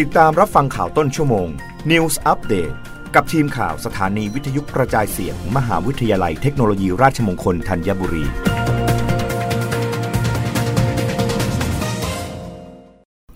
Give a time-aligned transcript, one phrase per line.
[0.00, 1.48] ติดตามรับฟังข่าวต้นชั่วโมง
[1.90, 2.74] News Update
[3.14, 8.24] กับทีมข่าวสถานีวิทยุกระจายเสียงมมหาวิทยาลัยเทคโนโลยีราชมงคลธัญบุรี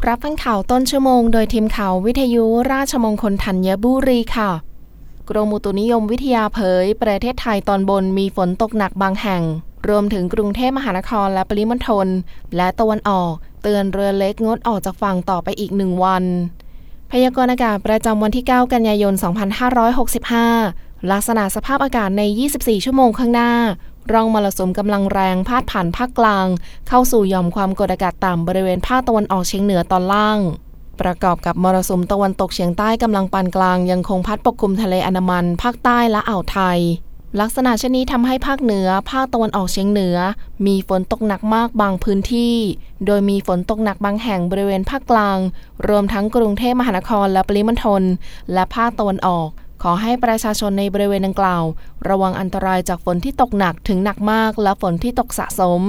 [0.06, 4.50] รับฟังข่าวต้นชั่วโมง โดยทีมข่าววิทยุราชมงคลธัญบุรีค่ะ
[5.28, 9.42] กรมอุตุนิยมวิทยาเผย ประเทศไทยตอนบนมีฝนตกหนักบางแห่ง
[9.88, 12.08] รวมถึงกรุงเทพมหานครและปริมณฑล
[12.56, 13.34] และตะวันออก
[13.66, 16.24] ตือนเรือเล็กงดออกจากฝั่งต่อไปอีกหนึ่งวัน
[17.12, 19.14] พยากรณ์อากาศประจำวันที่ 9 กันยายน
[20.32, 22.22] 2565 ลักษณะสภาพอากาศใน
[22.54, 23.52] 24 ชั่วโมงข้างหน้า
[24.12, 26.46] ร่องมรสุมกำลังแรงพาดผ่านภาคกลาง
[26.88, 30.38] เข้าสู่หย่อมความกดอากาศต่ำบริเวณภาคตะวันออกเฉียงเหนือตอนล่าง
[31.00, 36.78] ประกอบกับมรสุมตะวันตกเฉียงใต้กำลังปานกลางยังคงพัดปกคลุมทะเลอันดามัน ภาคใต้และอ่าวไทย
[37.40, 40.16] ลักษณะเช่นนี้ทำให้ภาคเหนือ ภาคตะวันออกเฉียงเหนือ
[40.66, 42.54] มีฝนตกหนักมากบางพื้นที่
[43.06, 45.38] โดยมีฝนตกหนักบางแห่งบริเวณภาคกลาง
[45.88, 48.02] รวมทั้งกรุงเทพมหานครและปริมณฑล
[48.52, 49.48] และภาคตะวันออก
[49.82, 51.64] ขอให้ประชาชนในบริเวณดังกล่าว
[52.08, 55.80] ระวังอันตรายจากฝนที่ตกหนักถึงหนักมากและฝนที่ตกสะสม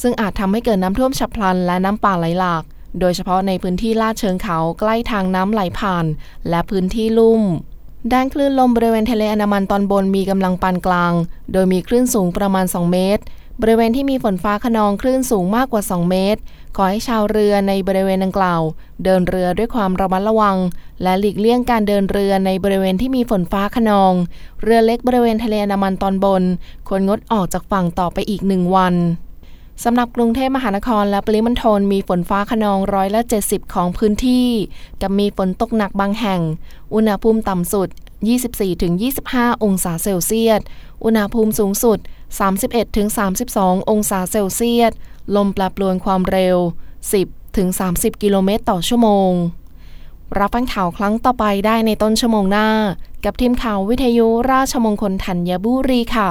[0.00, 2.62] ซึ่งอาจทำให้เกิดน้ำท่วมฉับพลันและน้ำป่าไหลหลาก
[3.00, 6.06] โดยเฉพาะในพื้นที่ลาดเชิงเขาใกล้ทางน้ำไหลผ่าน
[6.48, 7.42] และพื้นที่ลุ่ม
[8.12, 11.12] ด้านคลื่นลมบริเวณทะเลอันดามันตอนบนมีกำลังปานกลาง
[11.52, 13.22] โดยมีคลื่นสูงประมาณ 2 เมตร
[13.60, 16.40] บริเวณที่มีฝนฟ้าขนองคลื่นสูงมากกว่า 2 เมตร
[16.76, 18.62] ขอให้ชาวเรือในบริเวณดังกล่าว
[19.04, 20.56] เดินเรือด้วยความระมัดระวัง
[21.02, 24.12] และหลีกเลี่ยงการเดินเรือในบริเวณที่มีฝนฟ้าขนอง
[24.62, 26.42] เรือเล็กบริเวณทะเลอันดามันตอนบน
[26.88, 28.94] ควรงดออกจากฝั่งต่อไปอีกหนึ่งวัน
[29.82, 34.48] สำหรับกรุงเทพมหานครและปริมณฑลมีฝนฟ้าขนองร้อยละ 70 ของพื้นที่
[35.00, 36.40] กับมีฝนตกหนักบางแห่ง
[36.94, 37.88] อุณหภูมิต่ำสุด
[38.76, 40.60] 24-25 องศาเซลเซียส
[41.04, 41.98] อุณหภูมิสูงสุด
[43.14, 44.92] 31-32 องศาเซลเซียส
[45.36, 46.56] ลมแปรปรวนความเร็ว
[47.40, 49.32] 10-30 กิโลเมตรต่อชั่วโมง
[50.38, 52.68] รับฟังข่าวครั้งต่อไปได้ในต้นชั่วโมงหน้า
[53.24, 56.30] กับทีมข่าววิทยุราชมงคลธัญบุรีค่ะ